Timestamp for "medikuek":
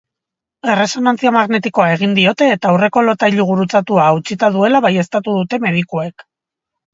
5.69-6.27